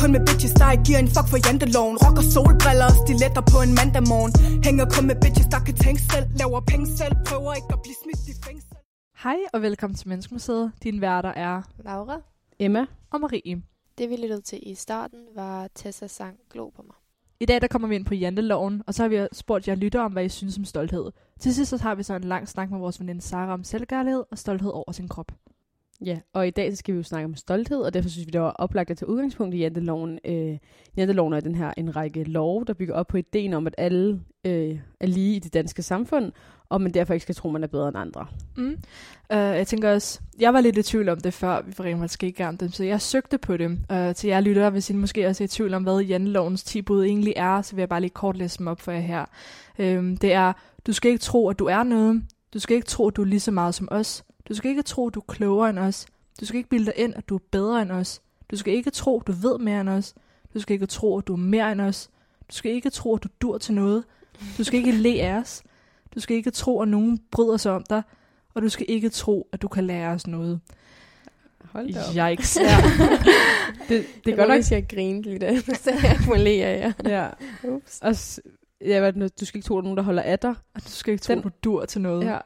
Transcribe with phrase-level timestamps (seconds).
[0.00, 3.58] Kun med bitches, der ikke giver en fuck for janteloven Rocker solbriller og stiletter på
[3.66, 4.32] en mandag morgen
[4.66, 7.96] Hænger kun med bitches, der kan tænke selv Laver penge selv, prøver ikke at blive
[8.02, 8.76] smidt i fængsel
[9.24, 10.72] Hej og velkommen til Menneskemuseet.
[10.82, 12.20] Din værter er Laura.
[12.58, 12.86] Emma.
[13.10, 13.62] og Marie.
[13.98, 16.94] Det vi lyttede til i starten var Tessa sang Glo på mig.
[17.40, 20.00] I dag der kommer vi ind på janteloven, og så har vi spurgt jer lytter
[20.00, 21.10] om, hvad I synes om stolthed.
[21.40, 24.24] Til sidst så har vi så en lang snak med vores veninde Sara om selvkærlighed
[24.30, 25.32] og stolthed over sin krop.
[26.04, 28.30] Ja, og i dag så skal vi jo snakke om stolthed, og derfor synes vi,
[28.30, 30.18] det var oplagt at tage udgangspunkt i janteloven.
[30.24, 30.58] Øh,
[30.96, 34.20] janteloven er den her en række lov, der bygger op på ideen om, at alle
[34.44, 36.32] øh, er lige i det danske samfund,
[36.68, 38.26] og man derfor ikke skal tro, man er bedre end andre.
[38.56, 38.78] Mm.
[39.30, 42.10] Uh, jeg tænker også, jeg var lidt i tvivl om det, før vi for rent
[42.10, 43.70] skal i gang dem, så jeg søgte på det.
[43.90, 46.64] Uh, øh, til jer lyttere, hvis I måske også er i tvivl om, hvad jantelovens
[46.64, 49.00] 10 bud egentlig er, så vil jeg bare lige kort læse dem op for jer
[49.00, 49.24] her.
[49.78, 50.52] Uh, det er,
[50.86, 52.22] du skal ikke tro, at du er noget.
[52.54, 54.24] Du skal ikke tro, at du er lige så meget som os.
[54.48, 56.06] Du skal ikke tro, at du er klogere end os.
[56.40, 58.20] Du skal ikke bilde dig ind, at du er bedre end os.
[58.50, 60.14] Du skal ikke tro, at du ved mere end os.
[60.54, 62.08] Du skal ikke tro, at du er mere end os.
[62.50, 64.04] Du skal ikke tro, at du dur til noget.
[64.58, 65.62] Du skal ikke le af os.
[66.14, 68.02] Du skal ikke tro, at nogen bryder sig om dig.
[68.54, 70.60] Og du skal ikke tro, at du kan lære os noget.
[71.64, 72.30] Hold da op.
[72.32, 72.58] Yikes.
[72.60, 72.76] Ja.
[73.88, 74.56] Det, det er jeg godt nok...
[74.56, 77.10] hvis jeg grinte lidt af, så jeg må le af jer.
[77.10, 77.28] Ja.
[77.68, 77.98] Ups.
[78.02, 78.40] Og s-
[78.80, 80.54] ja, hvad er du skal ikke tro, at der er nogen, der holder af dig.
[80.74, 82.24] Og du skal ikke tro, Den- at du dur til noget.
[82.26, 82.38] Ja.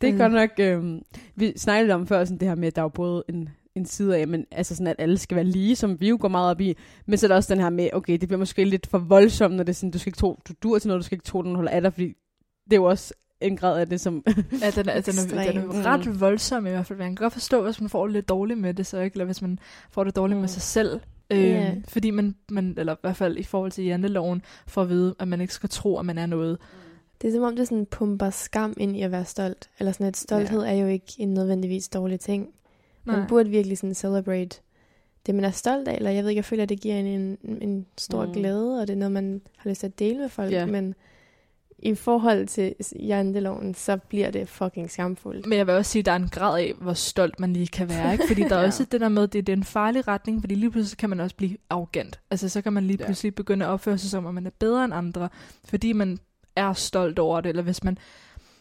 [0.00, 0.18] Det er Mm.
[0.18, 0.50] godt nok...
[0.58, 1.00] Øh,
[1.36, 3.86] vi snakkede om før, sådan det her med, at der er jo både en, en
[3.86, 6.50] side af, men altså sådan, at alle skal være lige, som vi jo går meget
[6.50, 6.76] op i.
[7.06, 9.54] Men så er der også den her med, okay, det bliver måske lidt for voldsomt,
[9.54, 11.24] når det er sådan, du skal ikke tro, du dur til noget, du skal ikke
[11.24, 12.06] tro, nogen holder af dig, fordi
[12.64, 14.22] det er jo også en grad af det, som...
[14.62, 16.98] Ja, den er, den, er, den er ret voldsom i hvert fald.
[16.98, 19.14] Man kan godt forstå, hvis man får det lidt dårligt med det, så ikke?
[19.14, 19.58] Eller hvis man
[19.90, 20.40] får det dårligt mm.
[20.40, 20.52] med Mm.
[20.52, 21.00] sig selv.
[21.30, 21.74] Øh, Ja.
[21.88, 25.28] Fordi man, man, eller i hvert fald i forhold til janteloven, får at vide, at
[25.28, 26.58] man ikke skal tro, at man er noget.
[27.22, 29.70] Det er som om, det sådan pumper skam ind i at være stolt.
[29.78, 32.48] Eller sådan, at stolthed er jo ikke en nødvendigvis dårlig ting.
[33.04, 34.60] Man burde virkelig sådan celebrate
[35.26, 35.94] det, man er stolt af.
[35.94, 38.32] Eller jeg ved ikke, jeg føler, at det giver en, en, en stor Mm.
[38.32, 40.52] glæde, og det er noget, man har lyst til at dele med folk.
[40.52, 40.66] Ja.
[40.66, 40.94] Men
[41.78, 45.46] i forhold til janteloven, så bliver det fucking skamfuldt.
[45.46, 47.66] Men jeg vil også sige, at der er en grad af, hvor stolt man lige
[47.66, 48.12] kan være.
[48.12, 48.24] Ikke?
[48.28, 48.66] Fordi der er Ja.
[48.66, 51.10] også det der med, at det, det er en farlig retning, fordi lige pludselig kan
[51.10, 52.20] man også blive arrogant.
[52.30, 53.04] Altså så kan man lige Ja.
[53.04, 55.28] pludselig begynde at opføre sig som, at man er bedre end andre,
[55.64, 56.18] fordi man
[56.56, 57.98] er stolt over det, eller hvis man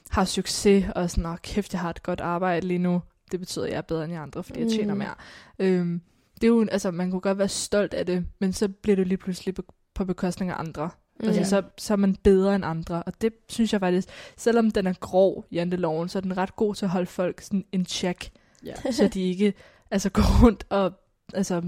[0.10, 3.02] har succes, og sådan, åh kæft, jeg har et godt arbejde lige nu,
[3.32, 4.98] det betyder, at jeg er bedre end de andre, fordi jeg tjener Mm.
[4.98, 5.14] mere.
[5.60, 6.02] Øhm,
[6.36, 9.08] det er jo, altså man kunne godt være stolt af det, men så bliver det
[9.08, 9.64] lige pludselig be-
[9.94, 10.90] på bekostning af andre.
[11.20, 11.28] Mm.
[11.28, 13.04] Altså, så, så er man bedre end andre.
[13.04, 14.08] Og det synes jeg faktisk,
[14.38, 17.66] selvom den er grov, janteloven, så er den ret god til at holde folk sådan
[17.72, 18.30] en check,
[18.66, 18.74] Ja.
[18.92, 19.54] så de ikke
[19.92, 20.94] altså, går rundt og
[21.34, 21.62] altså,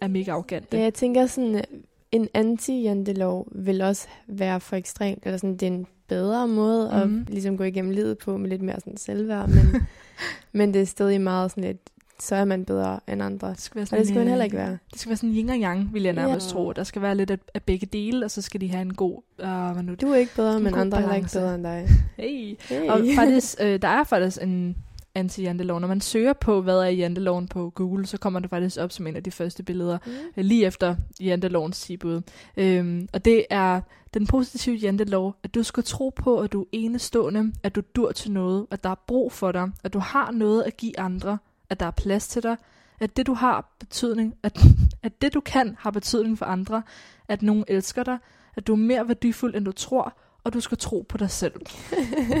[0.00, 0.76] er mega arrogante.
[0.76, 1.64] Ja, jeg tænker sådan,
[2.12, 7.08] en anti-jantelov vil også være for ekstremt, eller sådan, det er en bedre måde at
[7.10, 7.26] Mhm.
[7.28, 9.86] ligesom gå igennem livet på, med lidt mere sådan selvværd, men,
[10.58, 11.78] men det er stadig meget sådan lidt,
[12.20, 13.48] så er man bedre end andre.
[13.48, 14.78] Det skal være Og det skal man øh, heller ikke være.
[14.92, 16.52] Det skal være sådan yin og yang, vil jeg nærmest Ja.
[16.52, 16.72] tro.
[16.72, 19.22] Der skal være lidt af, af begge dele, og så skal de have en god...
[19.42, 21.88] Uh, nu, Du er ikke bedre, En men andre er heller ikke bedre end dig.
[22.16, 22.56] hey.
[22.68, 22.88] Hey.
[22.88, 24.76] Og faktisk, øh, der er faktisk en
[25.16, 25.80] anti-jantelov.
[25.80, 29.06] Når man søger på, hvad er janteloven på Google, så kommer det faktisk op som
[29.06, 29.98] en af de første billeder.
[30.06, 30.12] Mm.
[30.36, 32.22] øh, lige efter jantelovens tibud.
[32.56, 33.80] Øhm, og det er
[34.14, 38.12] den positive jantelov, at du skal tro på, at du er enestående, at du dur
[38.12, 41.38] til noget, at der er brug for dig, at du har noget at give andre,
[41.70, 42.56] at der er plads til dig,
[43.00, 44.58] at det du har betydning, at,
[45.02, 46.82] at det du kan har betydning for andre,
[47.28, 48.18] at nogen elsker dig,
[48.56, 51.52] at du er mere værdifuld, end du tror, og du skal tro på dig selv.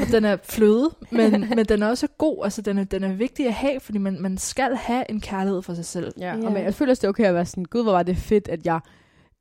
[0.02, 2.44] og den er fløde, men, men den er også god.
[2.44, 5.62] Altså, den er, den er vigtig at have, fordi man, man skal have en kærlighed
[5.62, 6.12] for sig selv.
[6.18, 8.02] Ja, og men jeg føler også, det er okay at være sådan, gud, hvor var
[8.02, 8.80] det fedt, at jeg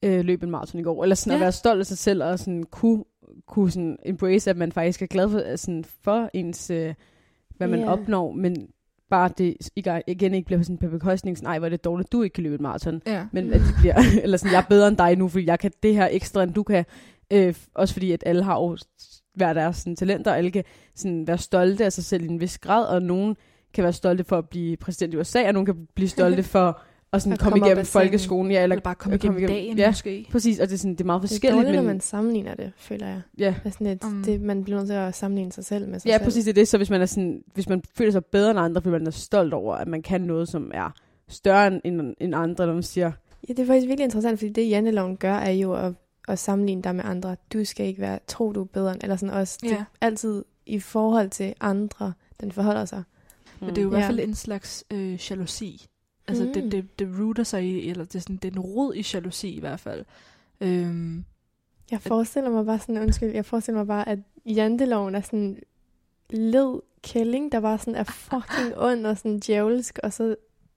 [0.03, 1.03] øh, løb en maraton i går.
[1.03, 1.35] Eller sådan Ja.
[1.35, 3.03] at være stolt af sig selv, og sådan kunne,
[3.47, 6.93] kunne sådan embrace, at man faktisk er glad for, øh, sådan, for ens, øh,
[7.57, 7.91] hvad man Ja.
[7.91, 8.67] opnår, men
[9.09, 12.11] bare det ikke- igen ikke bliver sådan på bekostning, sådan, ej, hvor er det dårligt,
[12.11, 13.01] du ikke kan løbe en maraton.
[13.07, 13.25] Ja.
[13.31, 15.71] Men at det bliver, eller sådan, jeg er bedre end dig nu, fordi jeg kan
[15.83, 16.85] det her ekstra, end du kan.
[17.33, 18.77] Øh, også fordi, at alle har jo
[19.35, 20.63] hver deres sådan, talenter, og alle kan
[20.95, 23.35] sådan, være stolte af sig selv i en vis grad, og nogen
[23.73, 26.81] kan være stolte for at blive præsident i USA, og nogen kan blive stolte for
[27.13, 28.51] at sådan, At komme igennem folkeskolen.
[28.51, 30.27] Ja, Eller bare komme at igennem dagen, Ja, måske.
[30.31, 31.57] præcis, og det er, sådan, det er meget Det er forskelligt.
[31.57, 33.21] dårligt, når men, man sammenligner det, føler jeg.
[33.39, 34.23] ja, Det er sådan lidt, Mm.
[34.23, 36.23] det, man bliver nødt til at sammenligne sig selv med sig ja, selv.
[36.23, 36.67] præcis det er det.
[36.67, 39.11] Så hvis man, er sådan, hvis man føler sig bedre end andre, fordi man er
[39.11, 40.89] stolt over, at man kan noget, som er
[41.29, 41.81] større end,
[42.19, 43.11] end, andre, når man siger,
[43.49, 45.93] Ja, det er faktisk virkelig interessant, fordi det janteloven gør, er jo at,
[46.27, 47.35] at sammenligne dig med andre.
[47.53, 49.57] Du skal ikke være, tro du er bedre end, eller sådan også.
[49.61, 49.75] Det Ja.
[49.75, 53.03] er altid i forhold til andre, den forholder sig.
[53.59, 54.07] Men det er jo i hvert Ja.
[54.07, 55.85] fald en slags øh, jalousi.
[56.27, 56.53] Altså mm.
[56.53, 56.69] det, Mm.
[56.69, 59.49] det, det rooter sig i, eller det er, sådan, det er en rod i jalousi
[59.49, 60.05] i hvert fald.
[60.61, 61.25] Øhm,
[61.91, 65.57] Jeg forestiller mig bare sådan, undskyld, jeg forestiller mig bare, at janteloven er sådan
[66.29, 70.35] led kælling, der bare sådan er fucking ond og sådan djævelsk, og så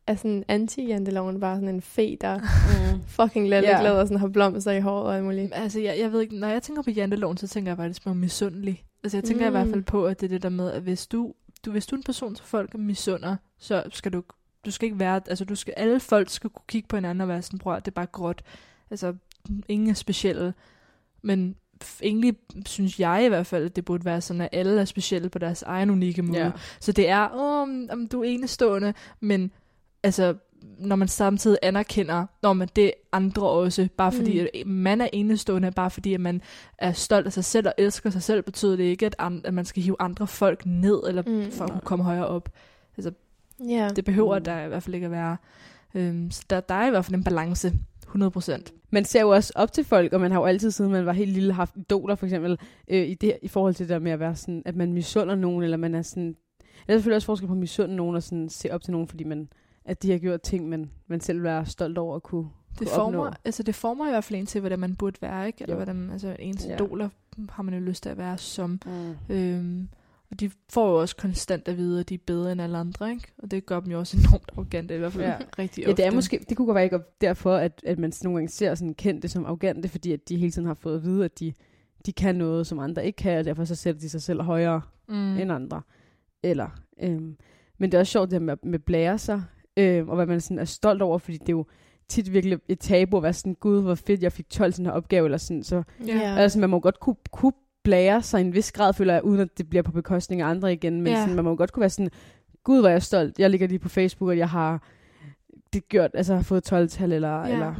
[0.08, 3.00] er sådan anti-janteloven bare sådan en fe, der mm.
[3.06, 3.99] fucking lidt yeah.
[3.99, 5.52] og sådan har blomster i håret og alt muligt.
[5.55, 8.14] Altså, jeg, jeg ved ikke, når jeg tænker på janteloven, så tænker jeg faktisk på
[8.14, 8.84] misundelig.
[9.05, 9.49] Altså, jeg tænker mm.
[9.49, 11.34] i hvert fald på, at det er det der med, at hvis du,
[11.64, 14.22] du, hvis du er en person, som folk misunder, så skal du,
[14.64, 17.28] du skal ikke være, altså du skal, alle folk skal kunne kigge på hinanden og
[17.28, 18.43] være sådan, prøv det er bare gråt.
[18.90, 19.14] Altså,
[19.69, 20.54] ingen er specielle.
[21.22, 21.56] Men
[22.02, 25.28] egentlig synes jeg i hvert fald, at det burde være sådan, at alle er specielle
[25.28, 26.44] på deres egen unikke måde.
[26.44, 26.50] Ja.
[26.81, 29.52] Så det er, åh, om du er enestående, men
[30.08, 30.34] altså,
[30.78, 34.46] når man samtidig anerkender, når man det andre også, bare fordi mm.
[34.55, 36.43] at man er enestående, bare fordi at man
[36.78, 39.55] er stolt af sig selv og elsker sig selv, betyder det ikke, at, an, at
[39.55, 41.50] man skal hive andre folk ned, eller mm.
[41.50, 42.49] for at kunne komme højere op.
[42.96, 43.12] Altså,
[43.70, 43.96] yeah.
[43.96, 44.44] det behøver mm.
[44.44, 45.37] der i hvert fald ikke at være.
[45.94, 47.72] Øhm, så der, der er i hvert fald en balance,
[48.06, 48.62] 100%.
[48.90, 51.12] Man ser jo også op til folk, og man har jo altid, siden man var
[51.12, 52.58] helt lille, haft idoler for eksempel,
[52.88, 55.34] øh, i, det, i forhold til det der med at være sådan, at man misunder
[55.34, 56.37] nogen, eller man er sådan...
[56.87, 59.08] Der er selvfølgelig også forskel på at misunde nogen, og sådan se op til nogen,
[59.08, 59.49] fordi man
[59.88, 62.88] at de har gjort ting, man, man selv er stolt over at kunne, det kunne
[62.88, 63.37] former, opnå.
[63.44, 65.62] Altså det former i hvert fald en til, hvordan man burde være, ikke?
[65.62, 65.76] Eller jo.
[65.76, 66.75] hvordan, altså ens ja.
[66.75, 67.08] idoler
[67.50, 68.81] har man jo lyst til at være som.
[68.87, 69.35] Mm.
[69.35, 69.88] Øhm,
[70.31, 73.11] og de får jo også konstant at vide, at de er bedre end alle andre,
[73.11, 73.32] ikke?
[73.38, 75.37] Og det gør dem jo også enormt arrogante, i hvert fald ja.
[75.58, 76.02] rigtig ofte.
[76.02, 78.49] Ja, det er måske, det kunne godt være ikke derfor, at, at man nogle gange
[78.49, 81.40] ser sådan kendte som arrogante, fordi at de hele tiden har fået at vide, at
[81.40, 81.52] de,
[82.06, 84.81] de kan noget, som andre ikke kan, og derfor så sætter de sig selv højere
[85.08, 85.38] mm.
[85.38, 85.82] end andre.
[86.43, 86.69] Eller,
[87.02, 87.37] øhm,
[87.79, 89.43] men det er også sjovt det med, med blære sig
[89.78, 91.66] øh, og hvad man sådan er stolt over, fordi det er jo
[92.08, 94.92] tit virkelig et tabu at være sådan, gud, hvor fedt, jeg fik 12 sådan her
[94.92, 96.38] opgave, eller sådan, så yeah.
[96.38, 97.52] altså, man må godt kunne, kunne
[97.84, 100.72] blære sig en vis grad, føler jeg, uden at det bliver på bekostning af andre
[100.72, 101.22] igen, men yeah.
[101.22, 102.10] sådan, man må godt kunne være sådan,
[102.64, 104.82] gud, hvor er jeg stolt, jeg ligger lige på Facebook, og jeg har
[105.72, 107.52] det gjort, altså har fået 12-tal, eller, yeah.
[107.52, 107.75] eller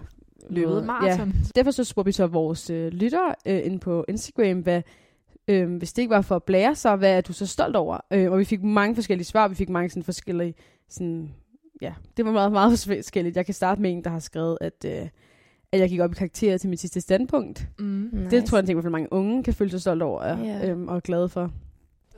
[0.50, 1.29] løbet maraton.
[1.29, 1.35] Ja.
[1.55, 4.83] Derfor så spurgte vi så vores øh, lyttere øh, ind på Instagram, hvad,
[5.49, 7.99] øh, hvis det ikke var for at blære sig, hvad er du så stolt over?
[8.11, 10.55] Øh, og vi fik mange forskellige svar, vi fik mange sådan forskellige
[10.89, 11.31] sådan,
[11.83, 13.37] ja, det var meget, meget forskelligt.
[13.37, 15.09] Jeg kan starte med en, der har skrevet, at, øh,
[15.73, 17.69] at jeg gik op i karakterer til mit sidste standpunkt.
[17.79, 18.37] Mm, nice.
[18.37, 20.71] Det tror jeg, at mange unge kan føle sig stolt over yeah.
[20.71, 21.51] øhm, og glade for.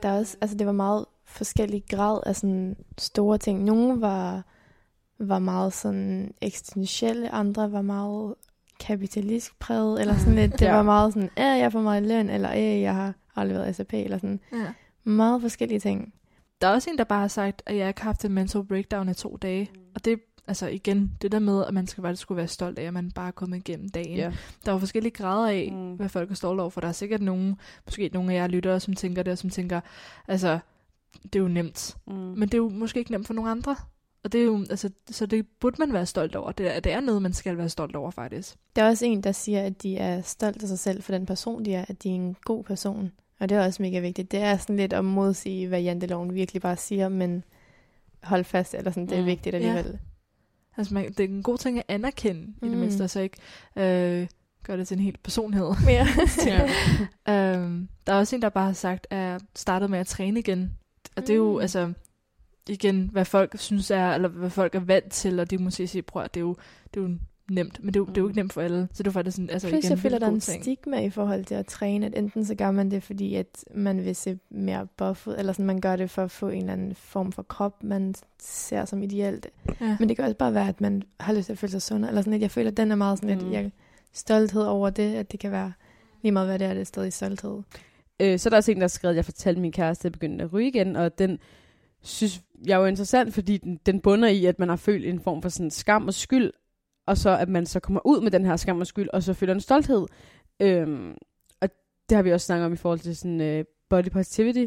[0.03, 3.63] Der er også, altså det var meget forskellig grad af sådan store ting.
[3.63, 4.45] Nogle var,
[5.19, 8.35] var meget sådan eksistentielle, andre var meget
[8.79, 10.75] kapitalistisk præget, eller sådan lidt, det ja.
[10.75, 13.93] var meget sådan, ja, jeg får meget løn, eller ja, jeg har aldrig været SAP,
[13.93, 14.39] eller sådan.
[14.53, 14.73] Ja.
[15.03, 16.13] Meget forskellige ting.
[16.61, 18.63] Der er også en, der bare har sagt, at jeg ikke har haft en mental
[18.63, 19.69] breakdown i to dage.
[19.75, 19.81] Mm.
[19.95, 22.83] Og det altså igen, det der med, at man skal bare skulle være stolt af,
[22.83, 24.19] at man bare er kommet igennem dagen.
[24.19, 24.33] Yeah.
[24.65, 25.93] Der er jo forskellige grader af, mm.
[25.93, 27.55] hvad folk er stolte over, for der er sikkert nogen,
[27.85, 29.81] måske nogle af jer lyttere, som tænker det, og som tænker,
[30.27, 30.59] altså,
[31.23, 31.97] det er jo nemt.
[32.07, 32.13] Mm.
[32.13, 33.75] Men det er jo måske ikke nemt for nogen andre.
[34.23, 36.51] Og det er jo, altså, så det burde man være stolt over.
[36.51, 38.55] Det er, det er noget, man skal være stolt over, faktisk.
[38.75, 41.25] Der er også en, der siger, at de er stolt af sig selv for den
[41.25, 43.11] person, de er, at de er en god person.
[43.41, 44.31] Og det er også mega vigtigt.
[44.31, 47.43] Det er sådan lidt at modsige, hvad janteloven virkelig bare siger, men
[48.23, 49.25] hold fast, eller sådan, det er mm.
[49.25, 49.85] vigtigt alligevel.
[49.85, 49.97] Ja.
[50.77, 52.67] Altså, man, det er en god ting at anerkende, mm.
[52.67, 52.79] i det mm.
[52.79, 53.37] mindste, så ikke
[53.75, 54.27] øh,
[54.63, 55.67] gør det til en helt personlighed.
[55.87, 56.07] Ja.
[56.45, 56.69] ja.
[57.57, 60.39] øhm, der er også en, der bare har sagt, at jeg startede med at træne
[60.39, 60.77] igen.
[61.15, 61.61] Og det er jo, mm.
[61.61, 61.93] altså,
[62.69, 66.01] igen, hvad folk synes er, eller hvad folk er vant til, og det må sige,
[66.01, 66.55] prøv det er jo,
[66.93, 67.17] det er jo
[67.49, 68.07] nemt, men det, er, mm.
[68.07, 68.87] det er jo ikke nemt for alle.
[68.93, 70.63] Så det er faktisk sådan, altså Plus, igen, jeg føler, der er en ting.
[70.63, 74.05] stigma i forhold til at træne, at enten så gør man det, fordi at man
[74.05, 76.95] vil se mere buffet, eller sådan, man gør det for at få en eller anden
[76.95, 79.47] form for krop, man ser som ideelt.
[79.81, 79.97] Ja.
[79.99, 82.05] Men det kan også bare være, at man har lyst til at føle sig sund,
[82.05, 82.41] eller sådan lidt.
[82.41, 83.53] Jeg føler, at den er meget sådan lidt, mm.
[83.53, 83.71] jeg,
[84.13, 85.73] stolthed over det, at det kan være
[86.21, 87.61] lige meget, hvad det er, det er stadig stolthed.
[88.19, 90.05] Øh, så er der også en, der har skrevet, at jeg fortalte min kæreste, at
[90.05, 91.39] jeg begyndte at ryge igen, og den
[92.01, 95.19] synes jeg er jo interessant, fordi den, den bunder i, at man har følt en
[95.19, 96.51] form for sådan skam og skyld,
[97.05, 99.33] og så at man så kommer ud med den her skam og skyld, og så
[99.33, 100.05] føler en stolthed.
[100.59, 101.15] Øhm,
[101.61, 101.69] og
[102.09, 104.65] det har vi også snakket om i forhold til sådan uh, body positivity.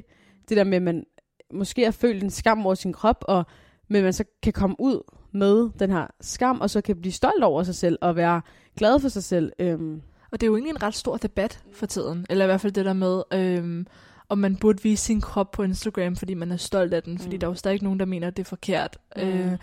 [0.49, 1.05] Det der med, at man
[1.53, 3.47] måske har følt en skam over sin krop, og
[3.88, 7.45] men man så kan komme ud med den her skam, og så kan blive stolt
[7.45, 8.43] over sig selv, og være
[8.76, 9.53] glad for sig selv.
[9.59, 10.03] Øhm.
[10.33, 12.73] Og det er jo egentlig en ret stor debat for tiden, eller i hvert fald
[12.73, 13.87] det der med, øhm,
[14.29, 17.37] om man burde vise sin krop på Instagram, fordi man er stolt af den, fordi
[17.37, 17.41] mm.
[17.41, 18.99] der er jo stadig nogen, der mener, at det er forkert.
[19.17, 19.23] Mm.
[19.23, 19.59] Øh,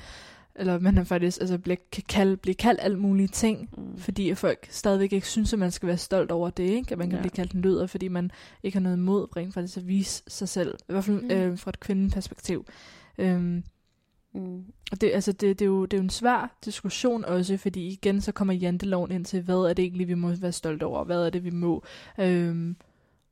[0.62, 3.98] eller man er faktisk altså, bliver, kan kalde, blive kaldt alt mulige ting, mm.
[3.98, 6.92] fordi folk stadigvæk ikke synes, at man skal være stolt over det, ikke?
[6.92, 7.22] at man kan ja.
[7.22, 8.32] blive kaldt en løder, fordi man
[8.64, 11.32] ikke har noget imod rent faktisk at vise sig selv, i hvert fald mm.
[11.32, 12.66] øh, fra et kvindeperspektiv.
[13.18, 13.64] Øhm,
[14.34, 14.64] mm.
[14.92, 17.88] Og det, altså, det, det, er jo, det er jo en svær diskussion også, fordi
[17.88, 21.04] igen så kommer janteloven ind til, hvad er det egentlig, vi må være stolt over,
[21.04, 21.84] hvad er det, vi må.
[22.20, 22.76] Øhm,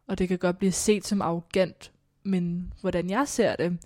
[0.08, 1.92] og det kan godt blive set som arrogant,
[2.24, 3.78] men hvordan jeg ser det,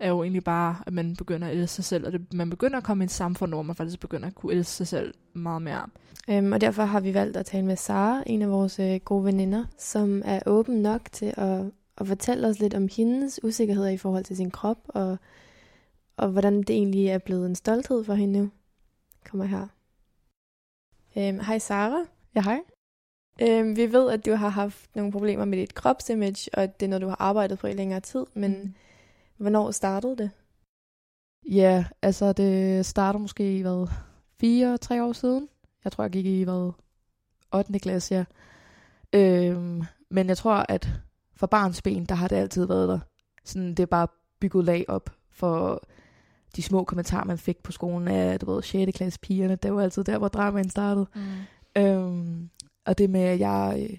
[0.00, 2.76] er jo egentlig bare, at man begynder at elske sig selv, og det, man begynder
[2.76, 5.62] at komme i et samfund, hvor man faktisk begynder at kunne elske sig selv meget
[5.62, 5.86] mere.
[6.28, 9.24] Øhm, og derfor har vi valgt at tale med Sara, en af vores øh, gode
[9.24, 11.64] veninder, som er åben nok til at,
[11.98, 15.16] at fortælle os lidt om hendes usikkerheder i forhold til sin krop, og,
[16.16, 18.50] og hvordan det egentlig er blevet en stolthed for hende nu.
[19.24, 19.66] Kommer her.
[21.16, 22.04] Øhm, hej Sara.
[22.34, 22.60] Ja, hej.
[23.42, 26.90] Øhm, vi ved, at du har haft nogle problemer med dit kropsimage, og det er
[26.90, 28.74] noget, du har arbejdet på i længere tid, men mm.
[29.38, 30.30] Hvornår startede det?
[31.50, 33.88] Ja, altså det starter måske i hvad,
[34.40, 35.48] fire-tre år siden.
[35.84, 36.72] Jeg tror, jeg gik i hvad,
[37.54, 37.78] 8.
[37.78, 38.24] klasse, ja.
[39.12, 40.90] Øhm, men jeg tror, at
[41.36, 42.98] for barns ben, der har det altid været der.
[43.44, 44.08] Sådan, det er bare
[44.40, 45.82] bygget lag op for
[46.56, 48.96] de små kommentarer, man fik på skolen af, du ved, 6.
[48.96, 49.56] klasse pigerne.
[49.56, 51.06] Det var altid der, hvor dramaen startede.
[51.14, 51.82] Mm.
[51.82, 52.50] Øhm,
[52.86, 53.98] og det med, at jeg øh,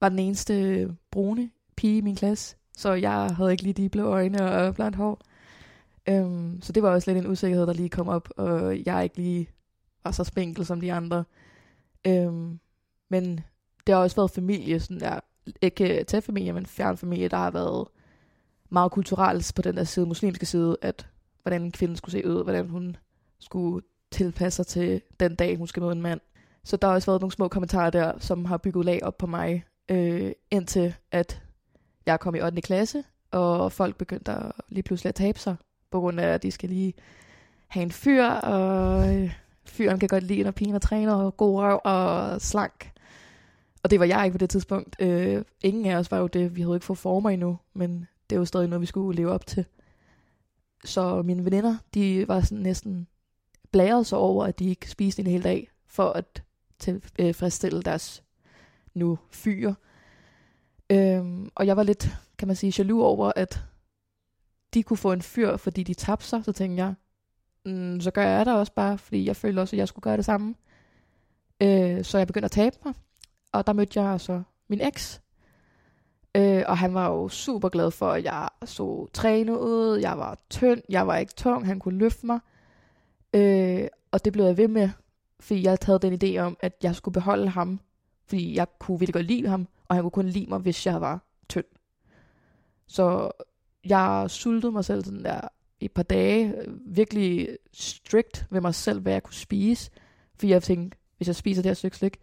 [0.00, 4.04] var den eneste brune pige i min klasse, så jeg havde ikke lige de blå
[4.04, 5.20] øjne og blandt hår.
[6.08, 9.16] Øhm, så det var også lidt en usikkerhed, der lige kom op, og jeg ikke
[9.16, 9.48] lige
[10.04, 11.24] var så spinkel som de andre.
[12.06, 12.60] Øhm,
[13.10, 13.40] men
[13.86, 15.20] det har også været familie, sådan der,
[15.62, 17.88] ikke tæt familie, men fjern familie, der har været
[18.70, 21.06] meget kulturelt på den der side, muslimske side, at
[21.42, 22.96] hvordan en kvinde skulle se ud, hvordan hun
[23.38, 26.20] skulle tilpasse sig til den dag, hun skal møde en mand.
[26.64, 29.26] Så der har også været nogle små kommentarer der, som har bygget lag op på
[29.26, 31.43] mig, øh, indtil at
[32.06, 32.62] jeg kom i 8.
[32.62, 35.56] klasse, og folk begyndte at lige pludselig at tabe sig,
[35.90, 36.94] på grund af, at de skal lige
[37.68, 39.34] have en fyr, og øh,
[39.64, 42.90] fyren kan godt lide, når pigen er træner, og god røv og slank.
[43.82, 44.96] Og det var jeg ikke på det tidspunkt.
[44.98, 46.56] Øh, ingen af os var jo det.
[46.56, 49.46] Vi havde ikke fået former endnu, men det var stadig noget, vi skulle leve op
[49.46, 49.64] til.
[50.84, 53.06] Så mine veninder, de var sådan næsten
[53.72, 56.42] blæret sig over, at de ikke spiste en hel dag, for at
[56.78, 58.22] tilfredsstille øh, deres
[58.94, 59.74] nu fyre.
[60.90, 63.62] Øhm, og jeg var lidt, kan man sige, jaloux over, at
[64.74, 66.44] de kunne få en fyr, fordi de tabte sig.
[66.44, 66.94] Så tænkte jeg,
[67.64, 70.16] mm, så gør jeg det også bare, fordi jeg følte også, at jeg skulle gøre
[70.16, 70.54] det samme.
[71.62, 72.94] Øh, så jeg begyndte at tabe mig.
[73.52, 75.20] Og der mødte jeg så min eks.
[76.36, 79.98] Øh, og han var jo super glad for, at jeg så trænet ud.
[79.98, 82.40] Jeg var tynd, jeg var ikke tung, han kunne løfte mig.
[83.34, 84.90] Øh, og det blev jeg ved med,
[85.40, 87.80] fordi jeg havde den idé om, at jeg skulle beholde ham,
[88.26, 91.00] fordi jeg kunne virkelig godt lide ham, og han kunne kun lide mig, hvis jeg
[91.00, 91.64] var tynd.
[92.86, 93.30] Så
[93.84, 95.48] jeg sultede mig selv sådan der
[95.80, 99.90] i et par dage, øh, virkelig strict ved mig selv, hvad jeg kunne spise,
[100.34, 102.20] fordi jeg tænkte, hvis jeg spiser det her stykke slik,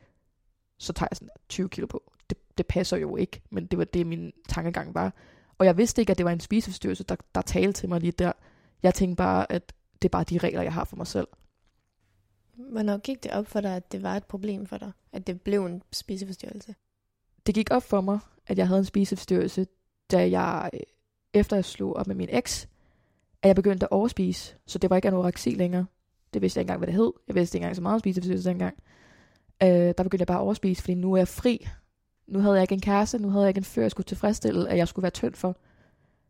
[0.77, 2.13] så tager jeg sådan 20 kilo på.
[2.29, 5.13] Det, det passer jo ikke, men det var det, min tankegang var.
[5.57, 8.11] Og jeg vidste ikke, at det var en spiseforstyrrelse, der, der talte til mig lige
[8.11, 8.31] der.
[8.83, 11.27] Jeg tænkte bare, at det er bare de regler, jeg har for mig selv.
[12.53, 14.91] Hvornår gik det op for dig, at det var et problem for dig?
[15.13, 16.75] At det blev en spiseforstyrrelse?
[17.45, 19.67] Det gik op for mig, at jeg havde en spiseforstyrrelse,
[20.11, 20.79] da jeg, øh,
[21.33, 22.67] efter jeg slog op med min eks,
[23.41, 24.55] at jeg begyndte at overspise.
[24.65, 25.85] Så det var ikke anoreksi længere.
[26.33, 27.11] Det vidste jeg ikke engang, hvad det hed.
[27.27, 28.83] Jeg vidste ikke engang så meget om spiseforstyrrelse dengang.
[29.63, 31.67] Øh, der begyndte jeg bare at overspise, fordi nu er jeg fri.
[32.27, 34.69] Nu havde jeg ikke en kæreste, nu havde jeg ikke en før, jeg skulle tilfredsstille,
[34.69, 35.57] at jeg skulle være tynd for.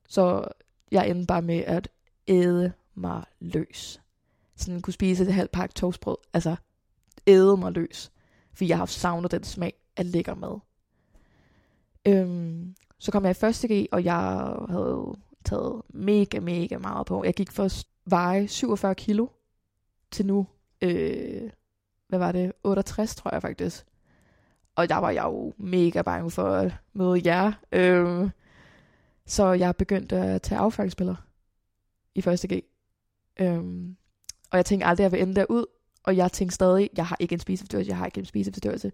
[0.09, 0.47] Så
[0.91, 1.89] jeg endte bare med at
[2.27, 4.01] æde mig løs
[4.61, 6.17] sådan kunne spise et halvt pakke toastbrød.
[6.33, 6.55] Altså,
[7.27, 8.11] æde mig løs.
[8.53, 10.59] Fordi jeg har savnet den smag af lækker mad.
[12.08, 15.15] Øhm, så kom jeg i første G, og jeg havde
[15.46, 17.24] taget mega, mega meget på.
[17.24, 19.27] Jeg gik først veje 47 kilo
[20.12, 20.48] til nu,
[20.81, 21.50] øh,
[22.08, 23.86] hvad var det, 68 tror jeg faktisk.
[24.75, 27.51] Og der var jeg jo mega bange for at møde jer.
[27.72, 28.29] Øhm,
[29.25, 31.15] så jeg begyndte at tage affaldsspiller
[32.15, 32.63] i første G.
[33.39, 33.96] Øhm,
[34.51, 35.65] og jeg tænkte aldrig, at jeg vil ende derud.
[36.03, 38.91] Og jeg tænkte stadig, jeg har ikke en spiseforstyrrelse, jeg har ikke en spiseforstyrrelse.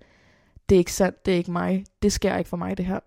[0.69, 1.85] Det er ikke sandt, det er ikke mig.
[2.01, 2.99] Det sker ikke for mig, det her.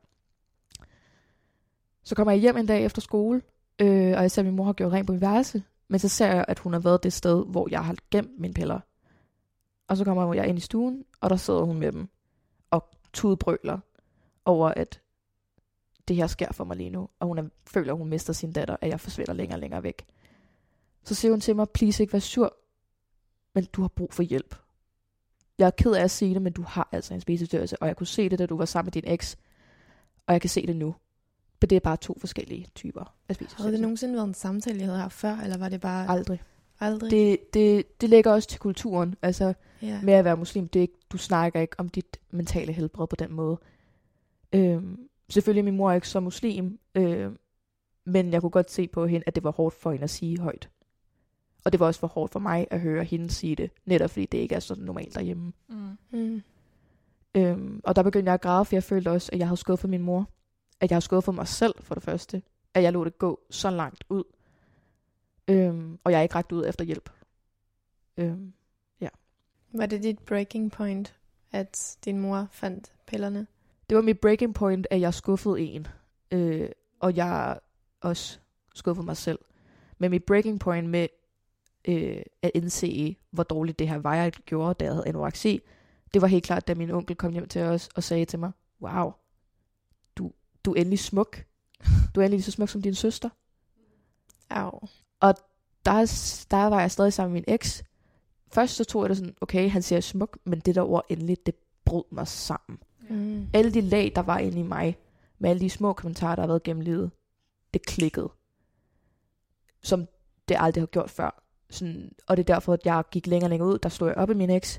[2.02, 3.42] Så kommer jeg hjem en dag efter skole,
[3.78, 5.62] øh, og jeg ser, at min mor har gjort rent på min værelse.
[5.88, 8.54] Men så ser jeg, at hun har været det sted, hvor jeg har gemt mine
[8.54, 8.80] piller.
[9.88, 12.08] Og så kommer jeg ind i stuen, og der sidder hun med dem
[12.70, 13.78] og tudbrøler
[14.44, 15.00] over, at
[16.08, 17.08] det her sker for mig lige nu.
[17.20, 19.82] Og hun er, føler, at hun mister sin datter, at jeg forsvinder længere og længere
[19.82, 20.06] væk.
[21.04, 22.56] Så siger hun til mig, please ikke være sur,
[23.54, 24.54] men du har brug for hjælp.
[25.60, 27.96] Jeg er ked af at sige det, men du har altså en spiseforstyrrelse, og jeg
[27.96, 29.36] kunne se det, da du var sammen med din eks,
[30.26, 30.94] og jeg kan se det nu.
[31.60, 33.62] Men det er bare to forskellige typer af spiseforstyrrelse.
[33.62, 36.10] Har det nogensinde været en samtale, jeg havde haft før, eller var det bare...
[36.10, 36.42] Aldrig.
[36.80, 37.10] Aldrig?
[37.10, 40.00] Det, det, det ligger også til kulturen, altså ja.
[40.02, 40.68] med at være muslim.
[40.68, 43.58] Det er ikke, du snakker ikke om dit mentale helbred på den måde.
[44.52, 44.98] Øhm,
[45.28, 47.30] selvfølgelig min mor er ikke så muslim, øh,
[48.04, 50.38] men jeg kunne godt se på hende, at det var hårdt for hende at sige
[50.38, 50.68] højt.
[51.64, 54.26] Og det var også for hårdt for mig at høre hende sige det, netop fordi
[54.26, 55.52] det ikke er så normalt derhjemme.
[55.68, 55.98] Mm.
[56.10, 56.42] Mm.
[57.34, 59.90] Øhm, og der begyndte jeg at græde, for jeg følte også, at jeg havde skuffet
[59.90, 60.28] min mor.
[60.80, 62.42] At jeg havde skuffet mig selv for det første.
[62.74, 64.24] At jeg lå det gå så langt ud.
[65.48, 67.10] Øhm, og jeg er ikke rækket ud efter hjælp.
[68.16, 68.52] Øhm,
[69.00, 69.08] ja.
[69.72, 71.16] Var det dit breaking point,
[71.52, 73.46] at din mor fandt pillerne?
[73.90, 75.86] Det var mit breaking point, at jeg skuffede en.
[76.30, 76.68] Øh,
[77.00, 77.58] og jeg
[78.00, 78.38] også
[78.74, 79.38] skuffede mig selv.
[79.98, 81.08] Men mit breaking point med
[81.88, 85.60] øh, at indse, hvor dårligt det her var, jeg gjorde, da jeg havde anoreksi,
[86.14, 88.52] det var helt klart, da min onkel kom hjem til os og sagde til mig,
[88.82, 89.12] wow,
[90.16, 90.32] du,
[90.64, 91.44] du er endelig smuk.
[92.14, 93.28] Du er endelig så smuk som din søster.
[94.50, 94.80] Au.
[95.20, 95.34] Og
[95.84, 95.92] der,
[96.50, 97.82] der var jeg stadig sammen med min eks.
[98.52, 101.46] Først så tog jeg det sådan, okay, han siger smuk, men det der ord endelig,
[101.46, 102.78] det brød mig sammen.
[103.08, 103.48] Mm.
[103.52, 104.96] Alle de lag, der var inde i mig,
[105.38, 107.10] med alle de små kommentarer, der har været gennem livet,
[107.74, 108.30] det klikkede.
[109.82, 110.06] Som
[110.48, 111.39] det aldrig har gjort før.
[111.70, 113.78] Sådan, og det er derfor, at jeg gik længere og længere ud.
[113.78, 114.78] Der stod jeg op i min eks,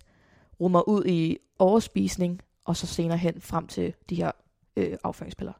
[0.59, 4.31] rummede mig ud i overspisning, og så senere hen frem til de her
[4.75, 5.53] øh, afføringspiller.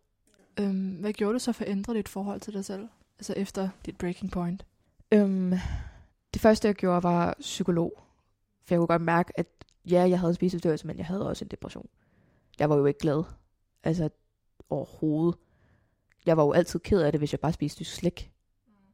[0.60, 2.88] Øhm, hvad gjorde du så for at ændre dit forhold til dig selv?
[3.20, 4.66] Altså efter dit breaking point?
[5.12, 5.54] Øhm,
[6.34, 8.04] det første, jeg gjorde, var psykolog.
[8.66, 9.48] For jeg kunne godt mærke, at
[9.86, 11.88] ja, jeg havde spiseforstyrrelse, men jeg havde også en depression.
[12.60, 13.24] Jeg var jo ikke glad.
[13.84, 14.10] Altså
[14.70, 15.40] overhovedet.
[16.26, 18.32] Jeg var jo altid ked af det, hvis jeg bare spiste slik.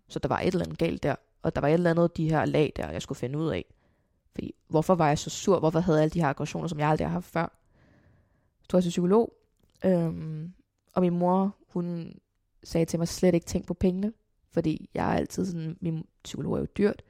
[0.07, 1.15] Så der var et eller andet galt der.
[1.41, 3.65] Og der var et eller andet de her lag der, jeg skulle finde ud af.
[4.31, 5.59] Fordi, hvorfor var jeg så sur?
[5.59, 7.57] Hvorfor havde jeg alle de her aggressioner, som jeg aldrig har haft før?
[8.61, 9.33] Så tog jeg til psykolog.
[9.85, 10.51] Øhm,
[10.93, 12.13] og min mor, hun
[12.63, 14.13] sagde til mig, slet ikke tænk på pengene.
[14.51, 17.01] Fordi jeg er altid sådan, min psykolog er jo dyrt.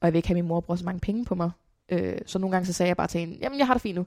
[0.00, 1.50] Og jeg vil ikke have, at min mor bruger så mange penge på mig.
[1.88, 3.96] Øh, så nogle gange så sagde jeg bare til hende, jamen jeg har det fint
[3.96, 4.06] nu.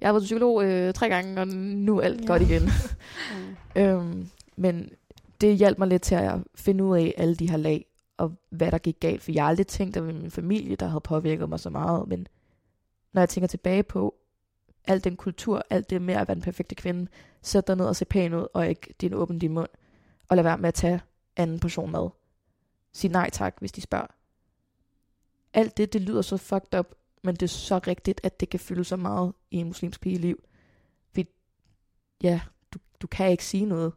[0.00, 2.26] Jeg har været til psykolog øh, tre gange, og nu er alt Ja.
[2.26, 2.62] godt igen.
[3.82, 4.90] øhm, men
[5.40, 7.84] det hjalp mig lidt til at finde ud af alle de her lag,
[8.16, 9.22] og hvad der gik galt.
[9.22, 11.70] For jeg har aldrig tænkt, at det var min familie, der havde påvirket mig så
[11.70, 12.08] meget.
[12.08, 12.26] Men
[13.12, 14.14] når jeg tænker tilbage på
[14.86, 17.10] al den kultur, alt det med at være den perfekte kvinde,
[17.42, 19.68] sæt dig ned og se pæn ud, og ikke din åbne din mund.
[20.28, 21.00] Og lad være med at tage
[21.36, 22.10] anden portion mad.
[22.92, 24.06] Sig nej tak, hvis de spørger.
[25.54, 28.60] Alt det, det lyder så fucked up, men det er så rigtigt, at det kan
[28.60, 30.44] fylde så meget i en muslimsk pigeliv.
[31.08, 31.28] Fordi,
[32.22, 32.40] ja,
[32.72, 33.92] du, du kan ikke sige noget.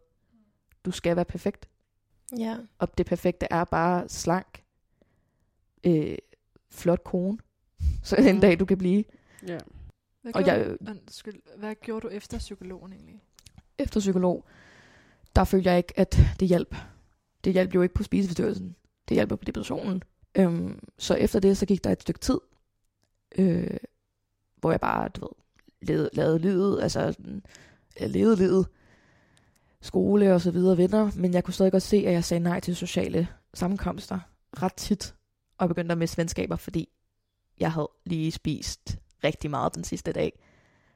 [0.85, 1.69] Du skal være perfekt.
[2.37, 2.57] Ja.
[2.79, 4.63] Og det perfekte er bare slank,
[5.83, 6.17] øh,
[6.71, 7.37] flot kone.
[8.03, 8.41] Så en Mm.
[8.41, 9.03] dag du kan blive.
[9.47, 9.57] Ja.
[10.21, 13.21] Hvad Og gjorde, jeg- du, undskyld, hvad gjorde du efter psykologen egentlig?
[13.77, 14.45] Efter psykolog,
[15.35, 16.75] der følte jeg ikke, at det hjalp.
[17.43, 18.75] Det hjalp jo ikke på spiseforstyrrelsen.
[19.09, 20.03] Det hjalp på depressionen.
[20.35, 22.39] Øhm, så efter det, så gik der et stykke tid,
[23.37, 23.77] øh,
[24.55, 25.29] hvor jeg bare, du ved,
[25.81, 27.13] levede, lavede livet, altså
[27.99, 28.67] jeg levede livet,
[29.81, 32.59] skole og så videre, venner, men jeg kunne stadig godt se, at jeg sagde nej
[32.59, 34.19] til sociale sammenkomster
[34.63, 35.15] ret tit,
[35.57, 36.89] og jeg begyndte at miste venskaber, fordi
[37.59, 40.39] jeg havde lige spist rigtig meget den sidste dag.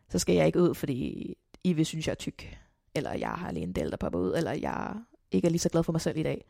[0.10, 2.58] Så skal jeg ikke ud, fordi I vil synes, jeg er tyk,
[2.96, 4.94] eller jeg har lige en del, der popper ud, eller jeg
[5.32, 6.46] ikke er lige så glad for mig selv i dag.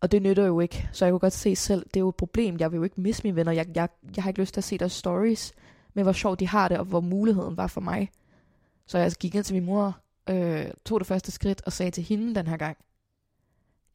[0.00, 2.16] Og det nytter jo ikke, så jeg kunne godt se selv, det er jo et
[2.16, 4.60] problem, jeg vil jo ikke miste mine venner, jeg, jeg, jeg har ikke lyst til
[4.60, 5.52] at se deres stories,
[5.94, 8.10] men hvor sjovt de har det, og hvor muligheden var for mig.
[8.86, 12.04] Så jeg gik ind til min mor, øh, tog det første skridt, og sagde til
[12.04, 12.76] hende den her gang,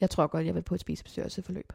[0.01, 1.73] jeg tror godt, jeg vil på et spisebestyrelseforløb.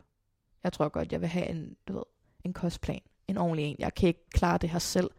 [0.65, 2.03] Jeg tror godt, jeg vil have en, du ved,
[2.45, 3.77] en kostplan, en ordentlig en.
[3.79, 5.11] Jeg kan ikke klare det her selv.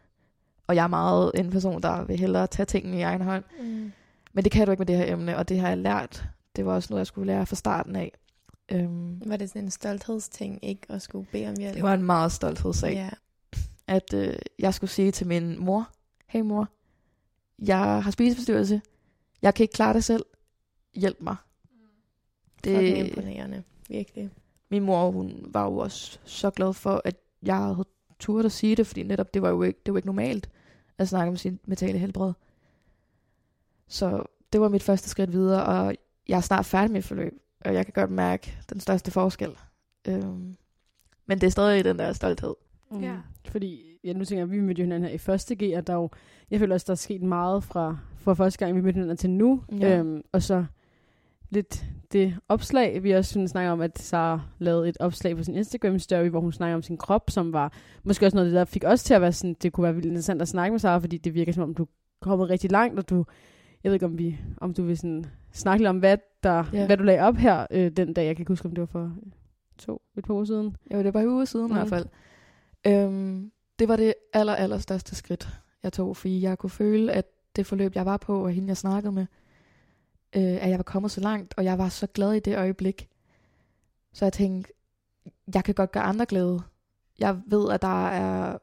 [0.66, 3.44] Og jeg er meget en person, der vil hellere tage tingene i egen hånd.
[3.60, 3.92] Mm.
[4.32, 6.24] Men det kan du ikke med det her emne, og det har jeg lært.
[6.56, 8.12] Det var også noget, jeg skulle lære fra starten af.
[8.72, 11.74] Øhm, Var det sådan en stolthedsting, ikke at skulle bede om hjælp?
[11.74, 12.92] det var en meget stolthedssag.
[12.92, 13.10] Ja.
[13.86, 15.88] at øh, jeg skulle sige til min mor,
[16.26, 16.68] hey mor,
[17.58, 18.80] jeg har spiseforstyrrelse,
[19.42, 20.24] jeg kan ikke klare det selv,
[20.94, 21.36] hjælp mig.
[22.64, 23.62] Det er Det, imponerende.
[23.88, 24.30] Virkelig.
[24.68, 27.84] min mor, hun var jo også så glad for, at jeg havde
[28.18, 30.50] turt at sige det, fordi netop det var jo ikke, det var ikke normalt
[30.98, 32.32] at snakke om sin mentale helbred.
[33.88, 34.22] Så
[34.52, 35.94] det var mit første skridt videre, og
[36.28, 37.32] jeg er snart færdig med forløb,
[37.64, 39.50] og jeg kan godt mærke den største forskel.
[40.08, 40.56] Øhm,
[41.26, 42.54] men det er stadig den der stolthed.
[42.90, 43.00] Mm.
[43.02, 43.16] Ja.
[43.48, 45.92] Fordi, ja, nu tænker jeg, at vi mødte hinanden her i første G, og der
[45.92, 46.10] er jo,
[46.50, 49.30] jeg føler også, der er sket meget fra, fra første gang, vi mødte hinanden til
[49.30, 49.62] nu.
[49.80, 49.98] Ja.
[49.98, 50.64] Øhm, og så
[51.50, 55.54] lidt det opslag, vi også sådan snakker om, at Sara lavede et opslag på sin
[55.54, 57.72] Instagram-story, hvor hun snakker om sin krop, som var
[58.04, 59.94] måske også noget, af det der fik os til at være sådan, det kunne være
[59.94, 61.86] vildt interessant at snakke med Sara, fordi det virker som om, du er
[62.20, 63.24] kommet rigtig langt, og du,
[63.84, 66.86] jeg ved ikke, om, vi, om du vil sådan snakke lidt om, hvad, der, Ja.
[66.86, 68.26] hvad du lagde op her øh, den dag.
[68.26, 69.12] Jeg kan ikke huske, om det var for
[69.78, 70.76] to, et par uger siden.
[70.94, 71.72] Jo, det var i uge siden mm.
[71.72, 72.06] i hvert fald.
[72.86, 75.48] Øhm, det var det aller, aller største skridt,
[75.82, 77.24] jeg tog, fordi jeg kunne føle, at
[77.58, 79.26] det forløb, jeg var på, og hende, jeg snakkede med,
[80.36, 83.08] øh, at jeg var kommet så langt, og jeg var så glad i det øjeblik.
[84.12, 84.72] Så jeg tænkte,
[85.54, 86.60] jeg kan godt gøre andre glade.
[87.18, 88.58] Jeg ved, at der er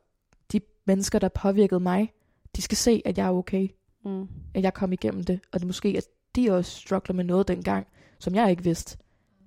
[0.51, 2.13] de mennesker, der påvirkede mig,
[2.55, 3.67] de skal se, at jeg er okay,
[4.05, 4.27] Mm.
[4.53, 6.03] at jeg kom igennem det, og det måske, at
[6.35, 7.87] de også struggler med noget dengang,
[8.19, 8.97] som jeg ikke vidste,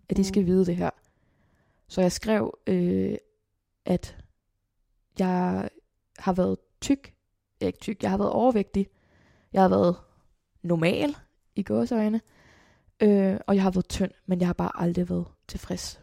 [0.09, 0.25] at de Mm.
[0.25, 0.91] skal vide det her.
[1.89, 3.17] Så jeg skrev, øh,
[3.85, 4.17] at
[5.19, 5.69] jeg
[6.19, 7.15] har været tyk,
[7.61, 8.89] ikke tyk, jeg har været overvægtig,
[9.53, 9.97] jeg har været
[10.63, 11.17] normal
[11.57, 12.21] i gåsøjne,
[13.03, 16.01] øh, og jeg har været tynd, men jeg har bare aldrig været tilfreds.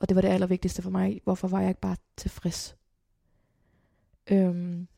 [0.00, 1.20] Og det var det allervigtigste for mig.
[1.24, 2.76] Hvorfor var jeg ikke bare tilfreds?
[4.30, 4.88] Øhm,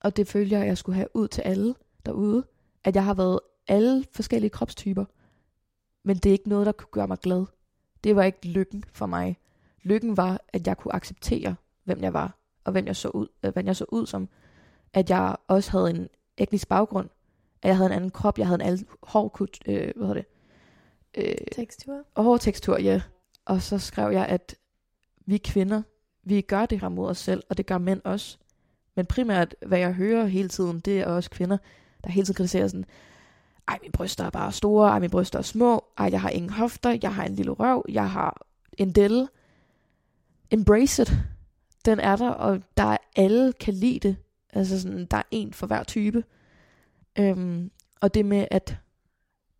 [0.00, 1.74] og det følger jeg, at jeg skulle have ud til alle
[2.06, 2.46] derude.
[2.84, 5.04] At jeg har været alle forskellige kropstyper.
[6.02, 7.46] Men det er ikke noget, der kunne gøre mig glad.
[8.04, 9.38] Det var ikke lykken for mig.
[9.82, 13.52] Lykken var, at jeg kunne acceptere, hvem jeg var, og hvem jeg så ud, øh,
[13.52, 14.28] hvem jeg så ud som.
[14.92, 16.08] At jeg også havde en
[16.40, 17.08] etnisk baggrund.
[17.62, 18.38] At jeg havde en anden krop.
[18.38, 20.24] Jeg havde en anden hård kut, øh, hvad hedder det?
[21.14, 22.04] Øh, tekstur.
[22.14, 23.00] Og hård tekstur, ja.
[23.44, 24.56] Og så skrev jeg, at
[25.26, 25.82] vi kvinder,
[26.24, 28.38] vi gør det her mod os selv, og det gør mænd også.
[28.94, 31.58] Men primært, hvad jeg hører hele tiden, det er også kvinder,
[32.04, 32.84] der hele tiden kritiserer sådan,
[33.68, 36.50] ej, mine bryster er bare store, ej, mine bryster er små, ej, jeg har ingen
[36.50, 38.46] hofter, jeg har en lille røv, jeg har
[38.78, 39.28] en del.
[40.50, 41.12] Embrace it.
[41.84, 44.16] Den er der, og der er alle kan lide det.
[44.52, 46.24] Altså sådan, der er en for hver type.
[47.18, 48.76] Øhm, og det med, at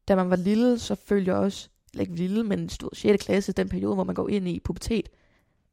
[0.09, 3.25] da man var lille, så følte jeg også, eller ikke lille, men stod 6.
[3.25, 5.09] klasse, den periode, hvor man går ind i pubertet,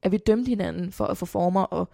[0.01, 1.89] at vi dømte hinanden for at få former og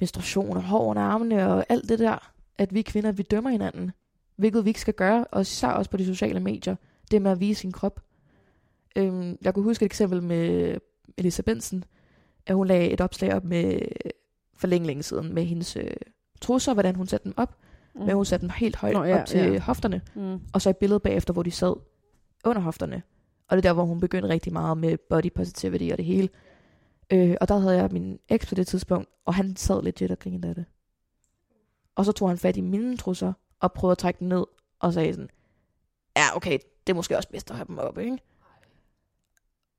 [0.00, 2.32] menstruation og hår og armene og alt det der.
[2.58, 3.92] At vi kvinder, vi dømmer hinanden.
[4.36, 6.76] Hvilket vi ikke skal gøre, og især også på de sociale medier.
[7.10, 8.00] Det med at vise sin krop.
[8.96, 10.76] Øhm, jeg kunne huske et eksempel med
[11.18, 11.42] Elisa
[12.46, 13.80] at hun lagde et opslag op med
[14.54, 15.90] for længe, længe siden med hendes øh,
[16.40, 17.56] trusser, hvordan hun satte dem op.
[17.94, 18.00] Mm.
[18.00, 19.60] Men hun satte dem helt højt Nå, ja, op til ja.
[19.60, 20.00] hofterne.
[20.14, 20.40] Mm.
[20.52, 21.74] Og så et billede bagefter, hvor de sad
[22.44, 23.02] under hofterne.
[23.48, 26.28] Og det er der, hvor hun begyndte rigtig meget med body positivity og det hele.
[27.12, 30.18] Øh, og der havde jeg min eks på det tidspunkt, og han sad legit og
[30.18, 30.64] grinede af det.
[31.94, 34.44] Og så tog han fat i mine trusser, og prøvede at trække den ned,
[34.80, 35.30] og sagde sådan,
[36.16, 38.18] ja okay, det er måske også bedst at have dem op, ikke?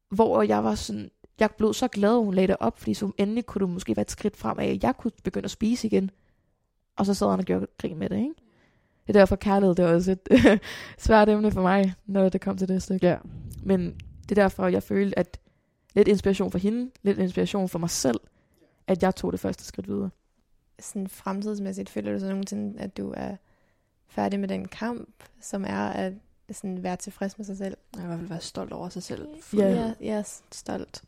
[0.09, 3.11] Hvor jeg var sådan, jeg blev så glad, at hun lagde det op, fordi så
[3.17, 5.87] endelig kunne du måske være et skridt frem af, at jeg kunne begynde at spise
[5.87, 6.11] igen.
[6.97, 8.33] Og så sad han og gjorde grin med det, ikke?
[9.07, 10.29] Det er derfor kærlighed, det er også et
[11.05, 13.07] svært emne for mig, når det kom til det stykke.
[13.07, 13.17] Ja.
[13.63, 13.95] Men
[14.29, 15.39] det er derfor, jeg følte, at
[15.93, 18.19] lidt inspiration for hende, lidt inspiration for mig selv,
[18.87, 20.09] at jeg tog det første skridt videre.
[20.79, 23.35] Sådan fremtidsmæssigt føler du så nogensinde, at du er
[24.07, 26.13] færdig med den kamp, som er at
[26.51, 27.77] sådan være tilfreds med sig selv?
[27.95, 29.27] Jeg i hvert fald være stolt over sig selv.
[29.53, 31.03] Ja, ja, ja stolt.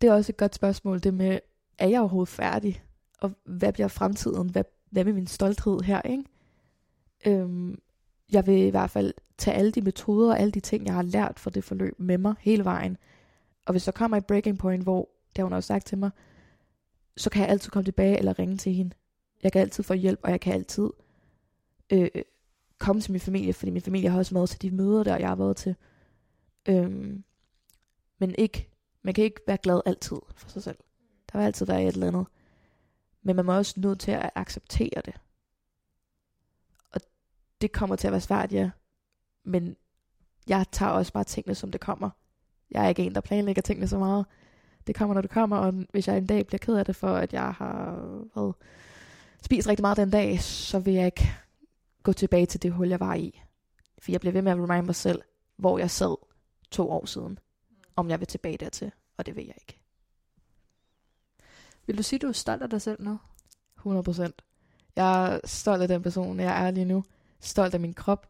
[0.00, 1.38] det er også et godt spørgsmål, det med,
[1.78, 2.82] er jeg overhovedet færdig?
[3.18, 4.50] Og hvad bliver fremtiden?
[4.50, 6.24] Hvad, hvad med min stolthed her, ikke?
[7.26, 7.78] Øhm,
[8.32, 11.02] jeg vil i hvert fald tage alle de metoder og alle de ting, jeg har
[11.02, 12.96] lært fra det forløb med mig hele vejen.
[13.66, 16.10] Og hvis der kommer et breaking point, hvor, det har hun også sagt til mig,
[17.16, 18.94] så kan jeg altid komme tilbage eller ringe til hende.
[19.42, 20.90] Jeg kan altid få hjælp, og jeg kan altid
[21.92, 22.08] øh,
[22.78, 25.28] komme til min familie, fordi min familie har også med til de møder, der jeg
[25.28, 25.76] har været til.
[26.68, 27.24] Øhm,
[28.18, 28.70] men ikke,
[29.02, 30.78] man kan ikke være glad altid for sig selv.
[31.32, 32.26] Der vil altid være et eller andet.
[33.26, 35.14] Men man må også nødt til at acceptere det.
[36.92, 37.00] Og
[37.60, 38.70] det kommer til at være svært, ja.
[39.44, 39.76] Men
[40.48, 42.10] jeg tager også bare tingene, som det kommer.
[42.70, 44.26] Jeg er ikke en, der planlægger tingene så meget.
[44.86, 47.16] Det kommer, når det kommer, og hvis jeg en dag bliver ked af det for,
[47.16, 47.90] at jeg har
[48.34, 48.52] hvad,
[49.42, 51.30] spist rigtig meget den dag, så vil jeg ikke
[52.02, 53.42] gå tilbage til det hul, jeg var i.
[53.98, 55.22] For jeg bliver ved med at remind mig selv,
[55.56, 56.16] hvor jeg sad
[56.70, 57.38] to år siden,
[57.96, 59.85] om jeg vil tilbage dertil, og det vil jeg ikke.
[61.86, 63.18] Vil du sige, du er stolt af dig selv nu?
[63.76, 64.42] 100 procent.
[64.96, 67.04] Jeg er stolt af den person, jeg er lige nu.
[67.40, 68.26] Stolt af min krop.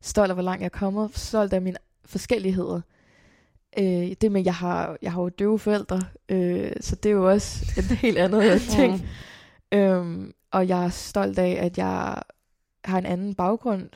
[0.00, 1.16] Stolt af, hvor langt jeg er kommet.
[1.16, 2.80] Stolt af mine forskelligheder.
[3.78, 7.30] Øh, det med, jeg har, jeg har jo døve forældre, øh, så det er jo
[7.30, 9.06] også en helt andet ting.
[9.72, 9.78] Mm.
[9.78, 12.22] Øhm, og jeg er stolt af, at jeg
[12.84, 13.90] har en anden baggrund.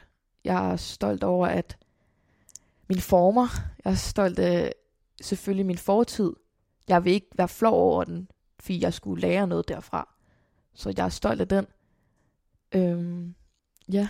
[0.45, 1.77] Jeg er stolt over, at
[2.89, 3.49] min former,
[3.85, 4.75] jeg er stolt af
[5.23, 6.33] selvfølgelig min fortid.
[6.89, 8.29] Jeg vil ikke være flov over den,
[8.63, 10.15] fordi jeg skulle lære noget derfra.
[10.75, 11.67] Så jeg er stolt af den.
[12.75, 13.35] Øhm,
[13.93, 14.09] ja.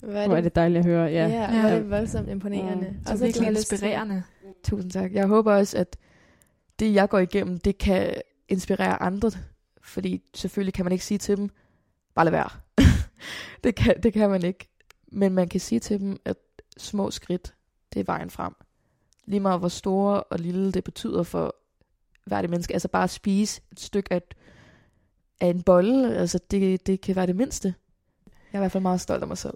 [0.00, 0.28] Hvad er det?
[0.28, 1.04] Hvor er det dejligt at høre.
[1.04, 1.74] Ja, ja, ja.
[1.74, 2.88] det er voldsomt imponerende.
[2.90, 2.98] Mm.
[3.06, 4.22] Og så virkelig inspirerende.
[4.64, 5.12] Tusind tak.
[5.12, 5.96] Jeg håber også, at
[6.78, 8.14] det, jeg går igennem, det kan
[8.48, 9.30] inspirere andre.
[9.82, 11.50] Fordi selvfølgelig kan man ikke sige til dem,
[12.14, 12.50] bare lad være.
[13.64, 14.68] det, kan, det kan man ikke.
[15.12, 16.36] Men man kan sige til dem, at
[16.76, 17.54] små skridt,
[17.94, 18.54] det er vejen frem.
[19.26, 21.56] Lige meget hvor store og lille det betyder for
[22.26, 22.72] hvert menneske.
[22.74, 24.22] Altså bare at spise et stykke af,
[25.40, 27.74] af en bolle, altså det, det kan være det mindste.
[28.26, 29.54] Jeg er i hvert fald meget stolt af mig selv.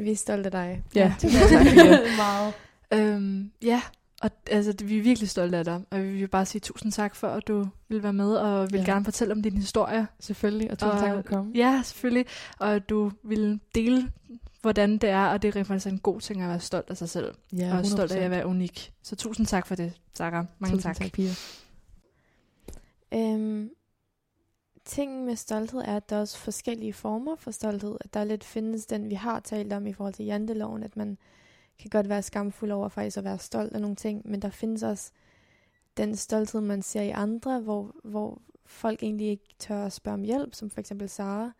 [0.00, 0.84] Vi er stolte af dig.
[0.94, 2.54] Ja, det er meget.
[2.92, 3.82] Øhm, ja,
[4.22, 7.16] og altså, vi er virkelig stolte af dig, og vi vil bare sige tusind tak
[7.16, 8.86] for, at du vil være med, og vil ja.
[8.86, 10.06] gerne fortælle om din historie.
[10.20, 11.52] Selvfølgelig, og tusind og, tak for at komme.
[11.54, 12.26] Ja, selvfølgelig,
[12.58, 14.12] og at du vil dele,
[14.60, 16.96] hvordan det er, og det er rent faktisk en god ting at være stolt af
[16.96, 18.92] sig selv, ja, og stolt af at være unik.
[19.02, 20.44] Så tusind tak for det, Sarah.
[20.58, 20.96] Mange tusind tak.
[20.96, 21.30] tak Pia.
[23.14, 23.70] Øhm,
[24.84, 27.96] tingen med stolthed er, at der er også forskellige former for stolthed.
[28.00, 31.18] At der lidt findes den, vi har talt om i forhold til janteloven, at man
[31.78, 34.82] kan godt være skamfuld over faktisk at være stolt af nogle ting, men der findes
[34.82, 35.12] også
[35.96, 40.22] den stolthed, man ser i andre, hvor, hvor folk egentlig ikke tør at spørge om
[40.22, 41.52] hjælp, som for eksempel Sara,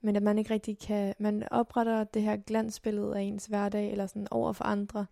[0.00, 4.06] men at man ikke rigtig kan, man opretter det her glansbillede af ens hverdag, eller
[4.06, 5.06] sådan over for andre,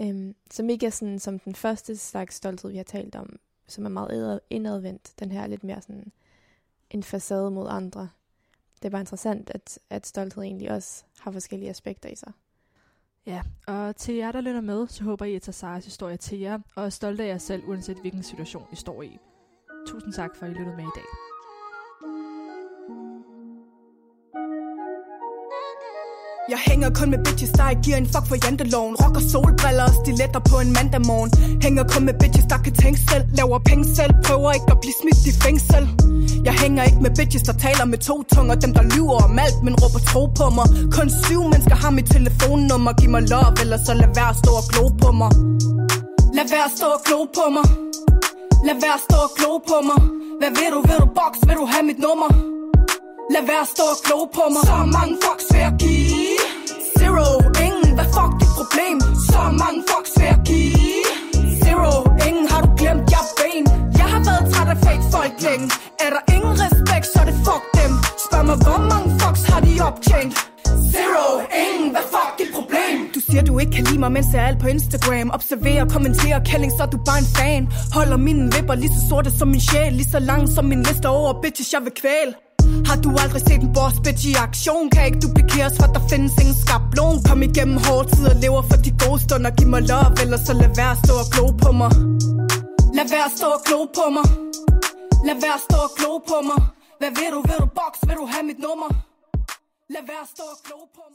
[0.00, 3.84] øhm, som ikke er sådan som den første slags stolthed, vi har talt om, som
[3.84, 5.12] er meget indadvendt.
[5.18, 6.12] Den her er lidt mere sådan
[6.90, 8.08] en facade mod andre.
[8.76, 12.32] Det er bare interessant, at, at stolthed egentlig også har forskellige aspekter i sig.
[13.26, 16.38] Ja, og til jer, der lytter med, så håber I, at tager Saras historie til
[16.38, 19.18] jer, og er stolte af jer selv, uanset hvilken situation I står i.
[19.86, 21.35] Tusind tak for, at I lyttede med i dag.
[26.52, 28.94] Jeg hænger kun med bitches, der ikke giver en fuck for janteloven.
[29.02, 31.30] Rocker solbriller og stiletter på en mandag morgen
[31.64, 33.24] Hænger kun med bitches, der kan tænke selv.
[33.38, 35.84] Laver penge selv, prøver ikke at blive smidt i fængsel.
[36.48, 38.54] Jeg hænger ikke med bitches, der taler med to tunger.
[38.64, 40.66] Dem der lyver om alt, men råber tro på mig.
[40.96, 42.92] Kun syv mennesker har mit telefonnummer.
[43.00, 45.30] Giv mig love, eller så lad være at stå og glo på mig.
[46.36, 47.66] Lad være at stå og glo på mig.
[48.66, 50.00] Lad være at stå og glo på mig.
[50.40, 52.30] Hvad vil du, vil du box, vil du have mit nummer?
[53.34, 54.62] Lad være at stå og glo på mig.
[54.68, 55.95] Så mange fucks vil jeg give
[58.76, 59.00] problem.
[59.30, 61.04] Så mange fucks vil jeg give.
[61.62, 61.92] Zero,
[62.28, 63.64] ingen, har du glemt, jeg er ben
[64.00, 65.66] Jeg har været træt af fake folk længe.
[66.04, 67.92] Er der ingen respekt, så er det fuck dem.
[68.26, 70.32] Spørg mig, hvor mange fucks har de optjent?
[70.92, 71.26] Zero,
[71.64, 72.96] ingen, hvad fuck dit problem?
[73.16, 75.28] Du siger, du ikke kan lide mig, mens jeg er alt på Instagram.
[75.38, 77.62] Observerer, kommenterer, kælling, så er du bare en fan.
[77.96, 79.92] Holder mine vipper lige så sorte som min sjæl.
[80.00, 82.32] Lige så lang som min liste over bitches, jeg vil kvæle
[82.88, 84.90] har du aldrig set en boss bitch i aktion?
[84.90, 87.16] Kan ikke duplikeres, for der findes ingen skablon.
[87.28, 89.50] Kom igennem hårde tider, lever for de gode stunder.
[89.58, 91.92] Giv mig love, eller så lad være at stå og glo på mig.
[92.96, 94.26] Lad være at stå og glo på mig.
[95.26, 96.60] Lad være at stå og glo på mig.
[97.00, 98.88] Hvad vil du, vil du box, vil du have mit nummer?
[99.94, 101.14] Lad være at stå og glo på mig.